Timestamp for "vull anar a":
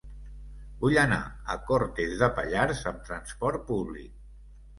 0.85-1.57